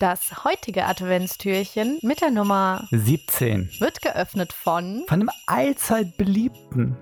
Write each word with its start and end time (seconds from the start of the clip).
Das 0.00 0.44
heutige 0.44 0.86
Adventstürchen 0.86 1.98
mit 2.02 2.22
der 2.22 2.30
Nummer 2.30 2.88
17 2.90 3.70
wird 3.80 4.00
geöffnet 4.00 4.52
von 4.52 5.04
von 5.06 5.20
einem 5.20 5.30
allzeit 5.46 6.16
beliebten, 6.16 6.96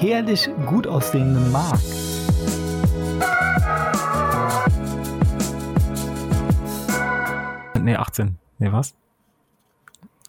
herrlich 0.00 0.50
gut 0.66 0.86
aussehenden 0.88 1.50
Mark. 1.52 1.78
Nee, 7.80 7.96
18. 7.96 8.38
Nee, 8.58 8.72
was? 8.72 8.94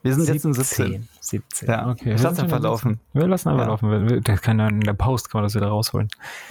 Wir 0.03 0.13
sind 0.15 0.27
jetzt 0.33 0.45
in 0.45 0.53
17. 0.53 1.07
17. 1.19 1.67
Ja, 1.69 1.89
okay. 1.89 2.13
Ich 2.15 2.21
lass 2.21 2.39
einfach 2.39 2.57
in 2.57 2.61
17. 2.61 2.63
laufen. 2.63 2.99
Wir 3.13 3.27
lassen 3.27 3.49
einfach 3.49 3.63
Ja. 3.63 3.67
laufen. 3.69 3.91
Wir- 4.09 4.21
Der 4.21 4.37
kann 4.37 4.59
ja 4.59 4.67
in 4.67 4.79
der 4.81 4.93
Post 4.93 5.29
kann 5.29 5.39
man 5.39 5.45
das 5.45 5.55
wieder 5.55 5.67
rausholen. 5.67 6.07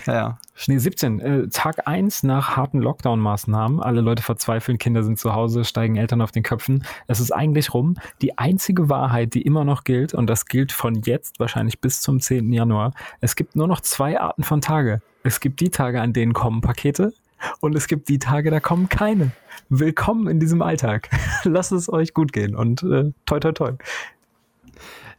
Ja, 0.06 0.14
ja. 0.14 0.38
Nee, 0.68 0.78
17. 0.78 1.20
Äh, 1.20 1.48
Tag 1.48 1.86
1 1.86 2.22
nach 2.22 2.56
harten 2.56 2.80
Lockdown-Maßnahmen. 2.80 3.80
Alle 3.80 4.00
Leute 4.00 4.22
verzweifeln, 4.22 4.78
Kinder 4.78 5.02
sind 5.02 5.18
zu 5.18 5.34
Hause, 5.34 5.64
steigen 5.64 5.96
Eltern 5.96 6.20
auf 6.20 6.32
den 6.32 6.42
Köpfen. 6.42 6.84
Es 7.06 7.20
ist 7.20 7.32
eigentlich 7.32 7.72
rum. 7.72 7.96
Die 8.20 8.38
einzige 8.38 8.88
Wahrheit, 8.88 9.34
die 9.34 9.42
immer 9.42 9.64
noch 9.64 9.84
gilt, 9.84 10.14
und 10.14 10.28
das 10.28 10.46
gilt 10.46 10.72
von 10.72 11.02
jetzt 11.02 11.40
wahrscheinlich 11.40 11.80
bis 11.80 12.00
zum 12.02 12.20
10. 12.20 12.52
Januar, 12.52 12.92
es 13.20 13.36
gibt 13.36 13.56
nur 13.56 13.66
noch 13.66 13.80
zwei 13.80 14.20
Arten 14.20 14.42
von 14.42 14.60
Tage. 14.60 15.00
Es 15.22 15.40
gibt 15.40 15.60
die 15.60 15.70
Tage, 15.70 16.00
an 16.00 16.12
denen 16.12 16.32
kommen 16.32 16.60
Pakete. 16.60 17.12
Und 17.60 17.74
es 17.74 17.86
gibt 17.86 18.08
die 18.08 18.18
Tage, 18.18 18.50
da 18.50 18.60
kommen 18.60 18.88
keine. 18.88 19.32
Willkommen 19.70 20.28
in 20.28 20.40
diesem 20.40 20.62
Alltag. 20.62 21.08
Lasst 21.44 21.72
es 21.72 21.90
euch 21.90 22.12
gut 22.12 22.32
gehen 22.32 22.54
und 22.54 22.82
äh, 22.82 23.12
toi 23.24 23.40
toi 23.40 23.52
toi. 23.52 23.72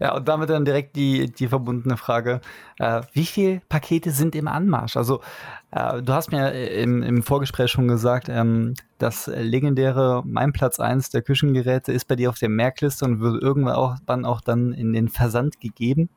Ja, 0.02 0.16
und 0.16 0.28
damit 0.28 0.50
dann 0.50 0.66
direkt 0.66 0.96
die, 0.96 1.32
die 1.32 1.48
verbundene 1.48 1.96
Frage, 1.96 2.42
äh, 2.80 3.04
wie 3.14 3.26
viele 3.28 3.62
Pakete 3.70 4.10
sind 4.10 4.34
im 4.34 4.48
Anmarsch? 4.48 4.98
Also, 4.98 5.22
äh, 5.70 6.02
du 6.02 6.12
hast 6.12 6.32
mir 6.32 6.52
im, 6.54 7.04
im 7.04 7.22
Vorgespräch 7.22 7.70
schon 7.70 7.88
gesagt, 7.88 8.28
ähm, 8.28 8.74
das 8.98 9.28
legendäre 9.28 10.24
Mein 10.26 10.54
Platz 10.54 10.80
1 10.80 11.12
der 11.12 11.22
Küchengeräte 11.22 11.92
ist 11.92 12.08
bei 12.08 12.16
dir 12.16 12.30
auf 12.30 12.40
der 12.40 12.50
Merkliste 12.50 13.06
und 13.06 13.20
wird 13.20 13.44
irgendwann 13.44 13.76
auch, 13.76 13.98
wann 14.08 14.26
auch 14.26 14.42
dann 14.42 14.74
in 14.74 14.92
den 14.92 15.08
Versand 15.08 15.60
gegeben 15.60 16.10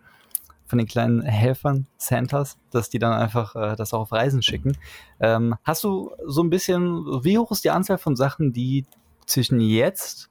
von 0.65 0.79
den 0.79 0.89
kleinen 0.89 1.21
Helfern, 1.21 1.87
Santas, 1.99 2.57
dass 2.71 2.89
die 2.89 2.99
dann 2.99 3.13
einfach 3.13 3.55
äh, 3.55 3.77
das 3.77 3.93
auch 3.93 4.01
auf 4.01 4.13
Reisen 4.13 4.41
schicken. 4.41 4.79
Ähm, 5.21 5.57
hast 5.63 5.85
du 5.85 6.11
so 6.25 6.43
ein 6.43 6.49
bisschen, 6.49 7.05
wie 7.23 7.37
hoch 7.37 7.51
ist 7.51 7.65
die 7.65 7.71
Anzahl 7.71 7.99
von 7.99 8.17
Sachen, 8.17 8.55
die 8.55 8.87
zwischen 9.27 9.61
jetzt 9.61 10.31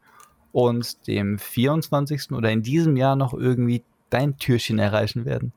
und 0.54 1.08
dem 1.08 1.38
24. 1.38 2.32
oder 2.32 2.50
in 2.52 2.62
diesem 2.62 2.96
Jahr 2.96 3.18
noch 3.18 3.34
irgendwie 3.34 3.84
dein 4.09 4.38
Türchen 4.38 4.80
erreichen 4.80 5.26
werden? 5.26 5.52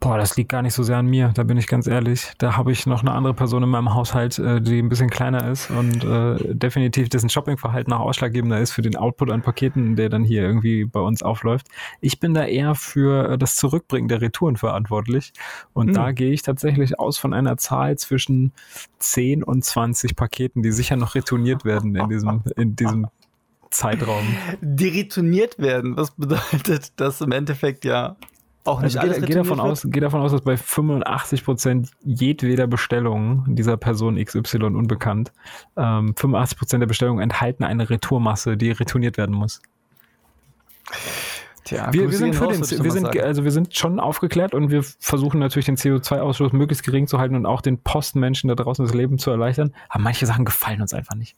Boah, 0.00 0.16
das 0.16 0.36
liegt 0.36 0.50
gar 0.52 0.62
nicht 0.62 0.74
so 0.74 0.84
sehr 0.84 0.98
an 0.98 1.06
mir, 1.06 1.32
da 1.34 1.42
bin 1.42 1.56
ich 1.56 1.66
ganz 1.66 1.88
ehrlich. 1.88 2.30
Da 2.38 2.56
habe 2.56 2.70
ich 2.70 2.86
noch 2.86 3.00
eine 3.00 3.10
andere 3.10 3.34
Person 3.34 3.64
in 3.64 3.68
meinem 3.68 3.94
Haushalt, 3.94 4.38
äh, 4.38 4.60
die 4.60 4.78
ein 4.78 4.88
bisschen 4.88 5.10
kleiner 5.10 5.50
ist 5.50 5.72
und 5.72 6.04
äh, 6.04 6.54
definitiv 6.54 7.08
dessen 7.08 7.28
Shoppingverhalten 7.28 7.92
auch 7.92 8.02
ausschlaggebender 8.06 8.60
ist 8.60 8.70
für 8.70 8.82
den 8.82 8.94
Output 8.94 9.32
an 9.32 9.42
Paketen, 9.42 9.96
der 9.96 10.08
dann 10.08 10.22
hier 10.22 10.42
irgendwie 10.42 10.84
bei 10.84 11.00
uns 11.00 11.24
aufläuft. 11.24 11.66
Ich 12.00 12.20
bin 12.20 12.32
da 12.32 12.44
eher 12.44 12.76
für 12.76 13.30
äh, 13.30 13.38
das 13.38 13.56
Zurückbringen 13.56 14.06
der 14.06 14.20
Retouren 14.20 14.56
verantwortlich 14.56 15.32
und 15.72 15.88
Hm. 15.88 15.94
da 15.94 16.12
gehe 16.12 16.30
ich 16.30 16.42
tatsächlich 16.42 17.00
aus 17.00 17.18
von 17.18 17.34
einer 17.34 17.56
Zahl 17.56 17.98
zwischen 17.98 18.52
10 19.00 19.42
und 19.42 19.64
20 19.64 20.14
Paketen, 20.14 20.62
die 20.62 20.70
sicher 20.70 20.94
noch 20.94 21.16
retourniert 21.16 21.64
werden 21.64 21.96
in 21.96 22.08
diesem, 22.08 22.42
in 22.56 22.76
diesem 22.76 23.08
Zeitraum. 23.70 24.36
Die 24.60 24.88
retourniert 24.88 25.58
werden, 25.58 25.96
was 25.96 26.10
bedeutet 26.12 26.92
das 26.96 27.20
im 27.20 27.32
Endeffekt 27.32 27.84
ja 27.84 28.16
auch 28.64 28.80
nicht 28.80 28.96
Also 28.98 29.00
alles 29.00 29.24
geh, 29.24 29.34
davon 29.34 29.52
retourniert 29.52 29.72
aus, 29.72 29.86
geh 29.86 30.00
davon 30.00 30.20
aus, 30.20 30.32
dass 30.32 30.42
bei 30.42 30.56
85 30.56 31.44
Prozent 31.44 31.90
jedweder 32.04 32.66
Bestellung 32.66 33.44
dieser 33.48 33.76
Person 33.76 34.22
XY 34.22 34.64
unbekannt, 34.64 35.32
ähm, 35.76 36.14
85 36.16 36.58
Prozent 36.58 36.82
der 36.82 36.86
Bestellungen 36.86 37.22
enthalten 37.22 37.64
eine 37.64 37.88
Retourmasse, 37.88 38.56
die 38.56 38.70
retourniert 38.70 39.16
werden 39.16 39.34
muss. 39.34 39.62
wird? 40.90 40.98
Tja, 41.68 41.92
Wir, 41.92 42.10
wir 42.10 42.16
sind 42.16 42.34
für 42.34 42.46
den, 42.46 42.60
wir 42.60 42.90
sind, 42.90 43.20
also 43.20 43.44
wir 43.44 43.50
sind 43.50 43.76
schon 43.76 44.00
aufgeklärt 44.00 44.54
und 44.54 44.70
wir 44.70 44.82
versuchen 44.82 45.38
natürlich 45.38 45.66
den 45.66 45.76
CO2-Ausstoß 45.76 46.56
möglichst 46.56 46.82
gering 46.82 47.06
zu 47.06 47.18
halten 47.18 47.34
und 47.34 47.44
auch 47.44 47.60
den 47.60 47.82
Postmenschen 47.82 48.48
da 48.48 48.54
draußen 48.54 48.86
das 48.86 48.94
Leben 48.94 49.18
zu 49.18 49.30
erleichtern. 49.30 49.74
Aber 49.90 50.02
manche 50.02 50.24
Sachen 50.24 50.46
gefallen 50.46 50.80
uns 50.80 50.94
einfach 50.94 51.14
nicht. 51.14 51.36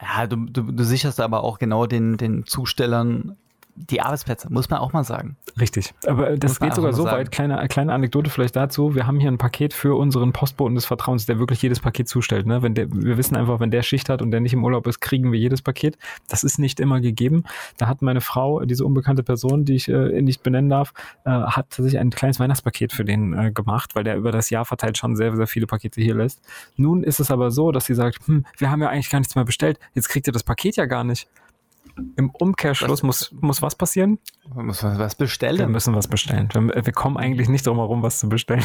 Ja, 0.00 0.26
du, 0.26 0.36
du, 0.36 0.62
du 0.62 0.84
sicherst 0.84 1.20
aber 1.20 1.44
auch 1.44 1.58
genau 1.58 1.86
den, 1.86 2.16
den 2.16 2.46
Zustellern 2.46 3.36
die 3.74 4.00
Arbeitsplätze, 4.00 4.52
muss 4.52 4.70
man 4.70 4.80
auch 4.80 4.92
mal 4.92 5.04
sagen. 5.04 5.36
Richtig. 5.58 5.94
Aber 6.06 6.36
das 6.36 6.52
Muss 6.52 6.60
geht 6.60 6.74
sogar 6.74 6.92
so 6.92 7.04
weit. 7.04 7.30
Kleine, 7.30 7.66
kleine 7.68 7.92
Anekdote 7.92 8.30
vielleicht 8.30 8.56
dazu. 8.56 8.94
Wir 8.94 9.06
haben 9.06 9.18
hier 9.20 9.30
ein 9.30 9.38
Paket 9.38 9.74
für 9.74 9.96
unseren 9.96 10.32
Postboten 10.32 10.74
des 10.74 10.86
Vertrauens, 10.86 11.26
der 11.26 11.38
wirklich 11.38 11.62
jedes 11.62 11.80
Paket 11.80 12.08
zustellt. 12.08 12.46
Ne? 12.46 12.62
Wenn 12.62 12.74
der, 12.74 12.90
wir 12.90 13.16
wissen 13.16 13.36
einfach, 13.36 13.60
wenn 13.60 13.70
der 13.70 13.82
Schicht 13.82 14.08
hat 14.08 14.22
und 14.22 14.30
der 14.30 14.40
nicht 14.40 14.52
im 14.52 14.64
Urlaub 14.64 14.86
ist, 14.86 15.00
kriegen 15.00 15.32
wir 15.32 15.38
jedes 15.38 15.62
Paket. 15.62 15.98
Das 16.28 16.44
ist 16.44 16.58
nicht 16.58 16.80
immer 16.80 17.00
gegeben. 17.00 17.44
Da 17.78 17.88
hat 17.88 18.02
meine 18.02 18.20
Frau, 18.20 18.60
diese 18.64 18.84
unbekannte 18.84 19.22
Person, 19.22 19.64
die 19.64 19.74
ich 19.74 19.88
äh, 19.88 20.20
nicht 20.22 20.42
benennen 20.42 20.68
darf, 20.68 20.92
äh, 21.24 21.30
hat 21.30 21.72
sich 21.74 21.98
ein 21.98 22.10
kleines 22.10 22.40
Weihnachtspaket 22.40 22.92
für 22.92 23.04
den 23.04 23.32
äh, 23.32 23.52
gemacht, 23.52 23.94
weil 23.94 24.04
der 24.04 24.16
über 24.16 24.32
das 24.32 24.50
Jahr 24.50 24.64
verteilt 24.64 24.98
schon 24.98 25.16
sehr, 25.16 25.34
sehr 25.34 25.46
viele 25.46 25.66
Pakete 25.66 26.00
hier 26.00 26.14
lässt. 26.14 26.40
Nun 26.76 27.02
ist 27.02 27.20
es 27.20 27.30
aber 27.30 27.50
so, 27.50 27.72
dass 27.72 27.86
sie 27.86 27.94
sagt, 27.94 28.26
hm, 28.26 28.44
wir 28.58 28.70
haben 28.70 28.82
ja 28.82 28.88
eigentlich 28.88 29.10
gar 29.10 29.20
nichts 29.20 29.34
mehr 29.34 29.44
bestellt. 29.44 29.78
Jetzt 29.94 30.08
kriegt 30.08 30.26
ihr 30.26 30.32
das 30.32 30.44
Paket 30.44 30.76
ja 30.76 30.86
gar 30.86 31.04
nicht. 31.04 31.28
Im 32.16 32.30
Umkehrschluss 32.30 33.00
Das- 33.00 33.02
muss, 33.02 33.32
muss 33.40 33.62
was 33.62 33.74
passieren? 33.74 34.18
Man 34.54 34.66
muss 34.66 34.82
was 34.82 34.98
Wir 35.18 35.24
bestellen. 35.24 35.70
müssen 35.70 35.94
was 35.94 36.08
bestellen. 36.08 36.48
Wir, 36.52 36.84
wir 36.86 36.92
kommen 36.92 37.16
eigentlich 37.16 37.48
nicht 37.48 37.66
drum 37.66 37.76
herum, 37.78 38.02
was 38.02 38.18
zu 38.18 38.28
bestellen. 38.28 38.64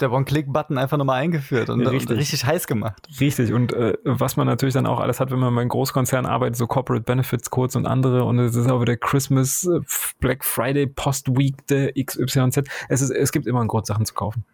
Der 0.00 0.10
One-Click-Button 0.12 0.76
einfach 0.78 0.96
nochmal 0.96 1.20
eingeführt 1.22 1.70
und 1.70 1.86
Richtig. 1.86 2.10
und 2.10 2.16
richtig 2.16 2.44
heiß 2.44 2.66
gemacht. 2.66 3.06
Richtig. 3.20 3.52
Und 3.52 3.72
äh, 3.72 3.94
was 4.04 4.36
man 4.36 4.46
natürlich 4.46 4.74
dann 4.74 4.86
auch 4.86 5.00
alles 5.00 5.20
hat, 5.20 5.30
wenn 5.30 5.38
man 5.38 5.54
bei 5.54 5.60
einem 5.60 5.70
Großkonzern 5.70 6.26
arbeitet, 6.26 6.56
so 6.56 6.66
Corporate 6.66 7.04
Benefits 7.04 7.50
Codes 7.50 7.76
und 7.76 7.86
andere. 7.86 8.24
Und 8.24 8.38
es 8.40 8.56
ist 8.56 8.70
auch 8.70 8.80
wieder 8.80 8.96
Christmas, 8.96 9.64
äh, 9.64 9.80
Black 10.20 10.44
Friday, 10.44 10.86
Post 10.86 11.28
Week, 11.36 11.66
der 11.68 11.92
XYZ. 11.92 12.62
Es, 12.88 13.00
ist, 13.00 13.10
es 13.10 13.30
gibt 13.32 13.46
immer 13.46 13.60
einen 13.60 13.68
Grund, 13.68 13.86
Sachen 13.86 14.04
zu 14.06 14.14
kaufen. 14.14 14.44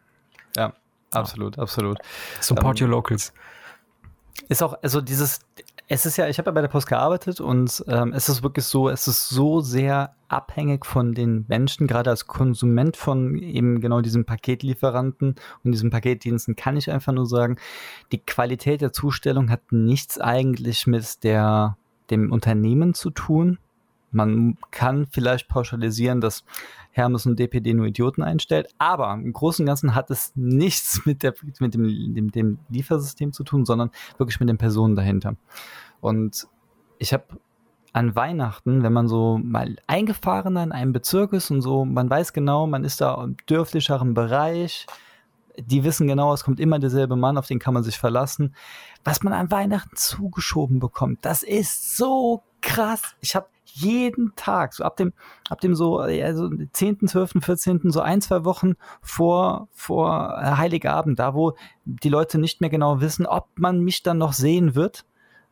Ja, 0.56 0.74
absolut, 1.12 1.58
absolut. 1.58 1.98
Support 2.40 2.80
Ähm, 2.80 2.86
your 2.86 2.90
locals. 2.90 3.32
ist 4.48 4.62
auch, 4.62 4.74
also 4.82 5.00
dieses, 5.00 5.40
es 5.92 6.06
ist 6.06 6.16
ja, 6.16 6.28
ich 6.28 6.38
habe 6.38 6.50
ja 6.50 6.52
bei 6.52 6.60
der 6.60 6.68
Post 6.68 6.86
gearbeitet 6.86 7.40
und 7.40 7.84
ähm, 7.88 8.12
es 8.12 8.28
ist 8.28 8.44
wirklich 8.44 8.64
so, 8.64 8.88
es 8.88 9.08
ist 9.08 9.28
so 9.28 9.60
sehr 9.60 10.14
abhängig 10.28 10.86
von 10.86 11.14
den 11.14 11.46
Menschen, 11.48 11.88
gerade 11.88 12.10
als 12.10 12.28
Konsument 12.28 12.96
von 12.96 13.34
eben 13.36 13.80
genau 13.80 14.00
diesen 14.00 14.24
Paketlieferanten 14.24 15.34
und 15.64 15.72
diesen 15.72 15.90
Paketdiensten 15.90 16.54
kann 16.54 16.76
ich 16.76 16.92
einfach 16.92 17.12
nur 17.12 17.26
sagen, 17.26 17.56
die 18.12 18.18
Qualität 18.18 18.82
der 18.82 18.92
Zustellung 18.92 19.50
hat 19.50 19.72
nichts 19.72 20.20
eigentlich 20.20 20.86
mit 20.86 21.24
der, 21.24 21.76
dem 22.10 22.30
Unternehmen 22.30 22.94
zu 22.94 23.10
tun. 23.10 23.58
Man 24.10 24.56
kann 24.70 25.06
vielleicht 25.06 25.48
pauschalisieren, 25.48 26.20
dass 26.20 26.44
Hermes 26.90 27.26
und 27.26 27.38
DPD 27.38 27.74
nur 27.74 27.86
Idioten 27.86 28.22
einstellt, 28.22 28.68
aber 28.78 29.12
im 29.14 29.32
Großen 29.32 29.62
und 29.62 29.66
Ganzen 29.66 29.94
hat 29.94 30.10
es 30.10 30.32
nichts 30.34 31.04
mit, 31.06 31.22
der, 31.22 31.34
mit 31.60 31.74
dem, 31.74 32.14
dem, 32.14 32.30
dem 32.30 32.58
Liefersystem 32.68 33.32
zu 33.32 33.44
tun, 33.44 33.64
sondern 33.64 33.90
wirklich 34.18 34.40
mit 34.40 34.48
den 34.48 34.58
Personen 34.58 34.96
dahinter. 34.96 35.36
Und 36.00 36.48
ich 36.98 37.12
habe 37.12 37.24
an 37.92 38.14
Weihnachten, 38.14 38.82
wenn 38.82 38.92
man 38.92 39.08
so 39.08 39.38
mal 39.42 39.76
eingefahrener 39.86 40.62
in 40.62 40.72
einem 40.72 40.92
Bezirk 40.92 41.32
ist 41.32 41.50
und 41.50 41.60
so, 41.60 41.84
man 41.84 42.08
weiß 42.08 42.32
genau, 42.32 42.66
man 42.66 42.84
ist 42.84 43.00
da 43.00 43.22
im 43.22 43.36
dörflicheren 43.46 44.14
Bereich, 44.14 44.86
die 45.56 45.84
wissen 45.84 46.06
genau, 46.06 46.32
es 46.32 46.44
kommt 46.44 46.60
immer 46.60 46.78
derselbe 46.78 47.16
Mann, 47.16 47.36
auf 47.36 47.46
den 47.46 47.58
kann 47.58 47.74
man 47.74 47.82
sich 47.82 47.98
verlassen. 47.98 48.54
Was 49.04 49.22
man 49.22 49.32
an 49.32 49.50
Weihnachten 49.50 49.96
zugeschoben 49.96 50.78
bekommt, 50.78 51.24
das 51.24 51.42
ist 51.42 51.96
so 51.96 52.42
krass. 52.60 53.14
Ich 53.20 53.34
habe 53.34 53.46
jeden 53.64 54.34
Tag, 54.36 54.74
so 54.74 54.84
ab 54.84 54.96
dem, 54.96 55.12
ab 55.48 55.60
dem 55.60 55.74
so, 55.74 55.98
also 55.98 56.50
10., 56.72 57.06
12., 57.06 57.34
14., 57.40 57.90
so 57.90 58.00
ein, 58.00 58.20
zwei 58.20 58.44
Wochen 58.44 58.74
vor, 59.00 59.68
vor 59.72 60.38
äh, 60.40 60.56
Heiligabend, 60.56 61.18
da 61.18 61.34
wo 61.34 61.54
die 61.84 62.08
Leute 62.08 62.38
nicht 62.38 62.60
mehr 62.60 62.70
genau 62.70 63.00
wissen, 63.00 63.26
ob 63.26 63.48
man 63.56 63.80
mich 63.80 64.02
dann 64.02 64.18
noch 64.18 64.32
sehen 64.32 64.74
wird, 64.74 65.04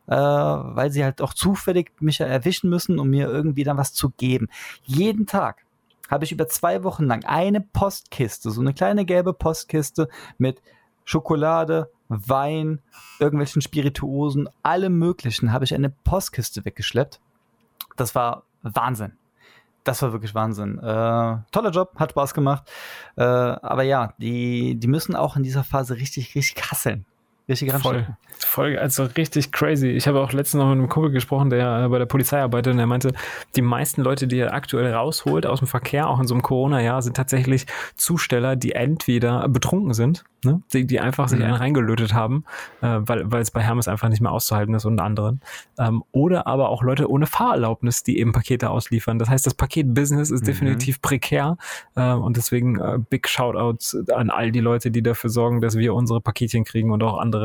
äh, 0.07 0.15
weil 0.15 0.91
sie 0.91 1.03
halt 1.03 1.21
auch 1.21 1.33
zufällig 1.33 1.91
mich 1.99 2.19
erwischen 2.19 2.69
müssen, 2.69 2.99
um 2.99 3.09
mir 3.09 3.29
irgendwie 3.29 3.63
dann 3.63 3.77
was 3.77 3.93
zu 3.93 4.09
geben. 4.09 4.47
Jeden 4.83 5.25
Tag 5.25 5.65
habe 6.09 6.25
ich 6.25 6.31
über 6.31 6.47
zwei 6.47 6.83
Wochen 6.83 7.05
lang 7.05 7.23
eine 7.25 7.61
Postkiste, 7.61 8.51
so 8.51 8.61
eine 8.61 8.73
kleine 8.73 9.05
gelbe 9.05 9.33
Postkiste 9.33 10.09
mit 10.37 10.61
Schokolade, 11.05 11.91
Wein, 12.09 12.81
irgendwelchen 13.19 13.61
Spirituosen, 13.61 14.49
allem 14.63 14.97
Möglichen, 14.97 15.53
habe 15.53 15.63
ich 15.63 15.73
eine 15.73 15.89
Postkiste 15.89 16.65
weggeschleppt. 16.65 17.19
Das 17.95 18.15
war 18.15 18.43
Wahnsinn. 18.63 19.13
Das 19.83 20.01
war 20.01 20.11
wirklich 20.11 20.35
Wahnsinn. 20.35 20.77
Äh, 20.79 21.37
toller 21.51 21.71
Job, 21.71 21.93
hat 21.97 22.11
Spaß 22.11 22.33
gemacht. 22.33 22.69
Äh, 23.15 23.23
aber 23.23 23.83
ja, 23.83 24.13
die, 24.17 24.75
die 24.75 24.87
müssen 24.87 25.15
auch 25.15 25.35
in 25.35 25.43
dieser 25.43 25.63
Phase 25.63 25.95
richtig, 25.95 26.35
richtig 26.35 26.71
hasseln. 26.71 27.05
Richtige 27.49 27.77
Voll, 27.79 28.07
voll, 28.37 28.77
also 28.77 29.03
richtig 29.03 29.51
crazy. 29.51 29.87
Ich 29.89 30.07
habe 30.07 30.21
auch 30.21 30.31
letztens 30.31 30.61
noch 30.61 30.69
mit 30.69 30.77
einem 30.77 30.89
Kumpel 30.89 31.11
gesprochen, 31.11 31.49
der 31.49 31.85
äh, 31.85 31.87
bei 31.89 31.97
der 31.99 32.05
Polizei 32.05 32.39
arbeitet 32.41 32.71
und 32.71 32.77
der 32.77 32.87
meinte, 32.87 33.13
die 33.55 33.61
meisten 33.61 34.01
Leute, 34.01 34.27
die 34.27 34.37
er 34.39 34.53
aktuell 34.53 34.93
rausholt 34.93 35.45
aus 35.45 35.59
dem 35.59 35.67
Verkehr, 35.67 36.07
auch 36.09 36.19
in 36.19 36.27
so 36.27 36.33
einem 36.35 36.41
Corona-Jahr, 36.43 37.01
sind 37.01 37.15
tatsächlich 37.17 37.65
Zusteller, 37.95 38.55
die 38.55 38.71
entweder 38.73 39.47
betrunken 39.49 39.93
sind, 39.93 40.23
ne? 40.45 40.61
die, 40.73 40.85
die 40.85 40.99
einfach 40.99 41.27
sich 41.27 41.39
Mhm. 41.39 41.45
einen 41.45 41.53
reingelötet 41.55 42.13
haben, 42.13 42.43
äh, 42.81 42.87
weil, 42.99 43.31
weil 43.31 43.41
es 43.41 43.51
bei 43.51 43.61
Hermes 43.61 43.87
einfach 43.87 44.09
nicht 44.09 44.21
mehr 44.21 44.31
auszuhalten 44.31 44.73
ist 44.75 44.85
und 44.85 44.99
anderen. 44.99 45.41
Ähm, 45.77 46.03
oder 46.11 46.47
aber 46.47 46.69
auch 46.69 46.83
Leute 46.83 47.09
ohne 47.09 47.25
Fahrerlaubnis, 47.25 48.03
die 48.03 48.19
eben 48.19 48.31
Pakete 48.31 48.69
ausliefern. 48.69 49.19
Das 49.19 49.29
heißt, 49.29 49.45
das 49.45 49.53
Paket-Business 49.55 50.29
ist 50.31 50.41
Mhm. 50.41 50.45
definitiv 50.45 51.01
prekär 51.01 51.57
äh, 51.95 52.13
und 52.13 52.37
deswegen 52.37 52.79
äh, 52.79 52.99
Big 53.09 53.27
Shoutouts 53.27 53.97
an 54.13 54.29
all 54.29 54.51
die 54.51 54.59
Leute, 54.59 54.91
die 54.91 55.01
dafür 55.01 55.29
sorgen, 55.29 55.61
dass 55.61 55.77
wir 55.77 55.93
unsere 55.93 56.21
Paketchen 56.21 56.63
kriegen 56.63 56.91
und 56.91 57.01
auch 57.03 57.17
andere, 57.17 57.38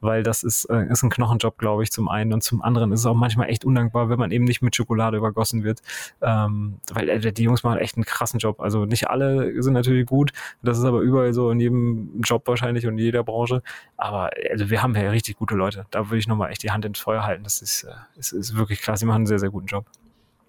weil 0.00 0.22
das 0.22 0.42
ist, 0.42 0.64
äh, 0.66 0.86
ist 0.90 1.02
ein 1.02 1.10
Knochenjob, 1.10 1.58
glaube 1.58 1.82
ich, 1.82 1.90
zum 1.90 2.08
einen 2.08 2.32
und 2.32 2.42
zum 2.42 2.62
anderen 2.62 2.92
ist 2.92 3.00
es 3.00 3.06
auch 3.06 3.14
manchmal 3.14 3.48
echt 3.48 3.64
undankbar, 3.64 4.08
wenn 4.08 4.18
man 4.18 4.30
eben 4.30 4.44
nicht 4.44 4.62
mit 4.62 4.76
Schokolade 4.76 5.16
übergossen 5.16 5.64
wird, 5.64 5.82
ähm, 6.20 6.78
weil 6.92 7.08
äh, 7.08 7.32
die 7.32 7.42
Jungs 7.42 7.62
machen 7.62 7.78
echt 7.78 7.96
einen 7.96 8.04
krassen 8.04 8.38
Job. 8.38 8.60
Also 8.60 8.84
nicht 8.84 9.08
alle 9.08 9.62
sind 9.62 9.74
natürlich 9.74 10.06
gut, 10.06 10.32
das 10.62 10.78
ist 10.78 10.84
aber 10.84 11.00
überall 11.00 11.32
so 11.32 11.50
in 11.50 11.60
jedem 11.60 12.20
Job 12.22 12.46
wahrscheinlich 12.46 12.86
und 12.86 12.94
in 12.94 12.98
jeder 12.98 13.24
Branche, 13.24 13.62
aber 13.96 14.30
also 14.50 14.70
wir 14.70 14.82
haben 14.82 14.94
ja 14.94 15.10
richtig 15.10 15.36
gute 15.36 15.54
Leute. 15.54 15.86
Da 15.90 16.06
würde 16.08 16.18
ich 16.18 16.28
nochmal 16.28 16.50
echt 16.50 16.62
die 16.62 16.70
Hand 16.70 16.84
ins 16.84 16.98
Feuer 16.98 17.24
halten. 17.24 17.44
Das 17.44 17.62
ist, 17.62 17.84
äh, 17.84 17.92
ist, 18.18 18.32
ist 18.32 18.56
wirklich 18.56 18.80
krass. 18.80 19.00
Sie 19.00 19.06
machen 19.06 19.16
einen 19.16 19.26
sehr, 19.26 19.38
sehr 19.38 19.50
guten 19.50 19.66
Job. 19.66 19.86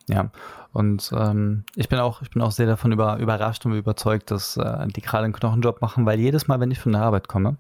Ja, 0.10 0.32
und 0.72 1.12
ähm, 1.14 1.64
ich 1.76 1.90
bin 1.90 2.00
auch, 2.00 2.22
ich 2.22 2.30
bin 2.30 2.42
auch 2.42 2.52
sehr 2.52 2.66
davon 2.66 2.94
über, 2.94 3.18
überrascht 3.18 3.66
und 3.66 3.74
überzeugt, 3.74 4.32
dass 4.32 4.56
äh, 4.56 4.88
die 4.88 5.02
gerade 5.02 5.26
einen 5.26 5.34
Knochenjob 5.34 5.82
machen, 5.82 6.06
weil 6.06 6.18
jedes 6.18 6.48
Mal, 6.48 6.60
wenn 6.62 6.72
ich 6.72 6.80
von 6.80 6.94
der 6.94 7.02
Arbeit 7.02 7.28
komme, 7.28 7.58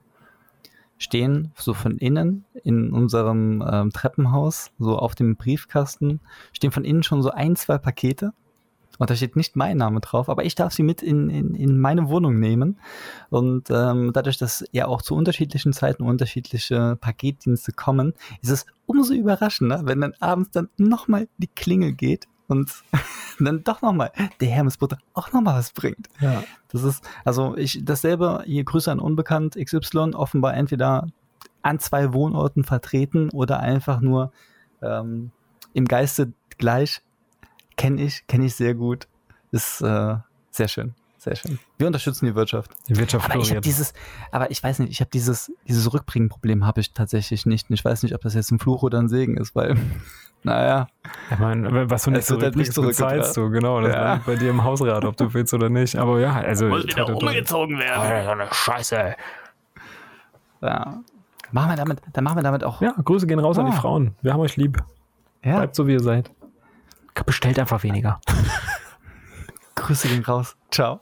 stehen 0.97 1.51
so 1.55 1.73
von 1.73 1.97
innen 1.97 2.45
in 2.63 2.91
unserem 2.91 3.63
ähm, 3.69 3.91
Treppenhaus, 3.91 4.71
so 4.79 4.97
auf 4.97 5.15
dem 5.15 5.35
Briefkasten, 5.35 6.19
stehen 6.53 6.71
von 6.71 6.85
innen 6.85 7.03
schon 7.03 7.21
so 7.21 7.31
ein, 7.31 7.55
zwei 7.55 7.77
Pakete. 7.77 8.33
Und 8.99 9.11
da 9.11 9.15
steht 9.15 9.35
nicht 9.35 9.55
mein 9.55 9.77
Name 9.77 9.99
drauf, 9.99 10.27
aber 10.27 10.43
ich 10.43 10.55
darf 10.55 10.73
sie 10.73 10.81
mit 10.81 11.03
in, 11.03 11.29
in, 11.29 11.53
in 11.53 11.79
meine 11.79 12.09
Wohnung 12.09 12.39
nehmen. 12.39 12.79
Und 13.29 13.69
ähm, 13.69 14.11
dadurch, 14.11 14.37
dass 14.37 14.65
ja 14.71 14.87
auch 14.87 15.03
zu 15.03 15.13
unterschiedlichen 15.13 15.71
Zeiten 15.71 16.01
unterschiedliche 16.01 16.97
Paketdienste 16.99 17.73
kommen, 17.73 18.13
ist 18.41 18.49
es 18.49 18.65
umso 18.87 19.13
überraschender, 19.13 19.81
wenn 19.85 20.01
dann 20.01 20.13
abends 20.19 20.49
dann 20.49 20.69
nochmal 20.77 21.27
die 21.37 21.47
Klingel 21.47 21.93
geht 21.93 22.27
und 22.47 22.71
dann 23.39 23.63
doch 23.63 23.81
nochmal 23.81 24.11
der 24.39 24.49
Hermesbutter 24.49 24.97
auch 25.13 25.31
nochmal 25.31 25.55
was 25.55 25.71
bringt. 25.71 26.07
Ja. 26.19 26.43
Das 26.69 26.83
ist, 26.83 27.03
also 27.23 27.55
ich, 27.57 27.81
dasselbe, 27.83 28.43
hier 28.45 28.63
Grüße 28.63 28.91
an 28.91 28.99
Unbekannt 28.99 29.55
XY, 29.55 30.13
offenbar 30.13 30.53
entweder 30.53 31.07
an 31.61 31.79
zwei 31.79 32.13
Wohnorten 32.13 32.63
vertreten 32.63 33.29
oder 33.29 33.59
einfach 33.59 33.99
nur 33.99 34.31
ähm, 34.81 35.31
im 35.73 35.85
Geiste 35.85 36.33
gleich. 36.57 37.01
Kenne 37.75 38.01
ich, 38.01 38.25
kenne 38.27 38.45
ich 38.45 38.55
sehr 38.55 38.73
gut. 38.73 39.07
Ist 39.51 39.81
äh, 39.81 40.15
sehr 40.51 40.67
schön, 40.67 40.95
sehr 41.27 41.35
schön. 41.35 41.59
Wir 41.77 41.87
unterstützen 41.87 42.25
die 42.25 42.35
Wirtschaft. 42.35 42.71
Die 42.87 42.95
Wirtschaft 42.97 43.25
Aber 43.29 43.39
ich 43.39 43.47
floriert. 43.47 43.65
dieses, 43.65 43.93
aber 44.31 44.49
ich 44.51 44.61
weiß 44.63 44.79
nicht, 44.79 44.91
ich 44.91 44.99
habe 45.01 45.09
dieses, 45.11 45.51
dieses 45.67 45.91
Rückbringen-Problem 45.93 46.65
habe 46.65 46.79
ich 46.81 46.93
tatsächlich 46.93 47.45
nicht. 47.45 47.69
Und 47.69 47.73
ich 47.75 47.83
weiß 47.85 48.03
nicht, 48.03 48.15
ob 48.15 48.21
das 48.21 48.33
jetzt 48.33 48.51
ein 48.51 48.59
Fluch 48.59 48.83
oder 48.83 48.99
ein 48.99 49.09
Segen 49.09 49.37
ist, 49.37 49.55
weil, 49.55 49.75
naja, 50.43 50.87
Ich 51.31 51.39
meine, 51.39 51.89
was 51.89 52.03
du 52.03 52.11
nicht 52.11 52.29
halt 52.29 52.55
nicht 52.55 52.73
zurückbringst, 52.73 52.99
bezahlst 52.99 53.33
zurückgebracht. 53.33 53.37
du, 53.37 53.49
genau. 53.51 53.81
Das 53.81 53.93
Ja. 53.95 54.21
bei 54.25 54.35
dir 54.35 54.49
im 54.49 54.63
Hausrat, 54.63 55.03
ob 55.05 55.17
du 55.17 55.33
willst 55.33 55.53
oder 55.53 55.69
nicht. 55.69 55.95
Aber 55.97 56.19
ja, 56.19 56.33
also. 56.35 56.67
Muss 56.67 56.83
wieder 56.83 57.05
toi, 57.05 57.13
toi, 57.13 57.19
toi. 57.19 57.27
umgezogen 57.29 57.77
werden. 57.79 58.01
Alter, 58.01 58.23
so 58.25 58.29
eine 58.31 58.47
Scheiße. 58.53 59.15
ja. 60.61 61.03
Machen 61.51 61.69
wir 61.69 61.75
damit, 61.77 62.01
dann 62.13 62.23
machen 62.25 62.37
wir 62.37 62.43
damit 62.43 62.63
auch. 62.65 62.81
Ja, 62.81 62.93
Grüße 63.03 63.25
gehen 63.25 63.39
raus 63.39 63.57
an 63.57 63.67
die 63.67 63.71
Ah. 63.71 63.75
Frauen. 63.79 64.15
Wir 64.21 64.33
haben 64.33 64.41
euch 64.41 64.57
lieb. 64.57 64.83
ja. 65.43 65.57
Bleibt 65.57 65.75
so, 65.75 65.87
wie 65.87 65.93
ihr 65.93 65.99
seid. 66.01 66.29
Bestellt 67.25 67.57
einfach 67.57 67.81
weniger. 67.83 68.19
Grüße 69.75 70.07
gehen 70.09 70.23
raus. 70.25 70.55
Ciao. 70.71 70.99